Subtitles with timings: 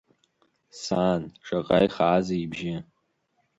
[0.81, 2.75] Са-ан, шаҟа ихаазеи ибжьы!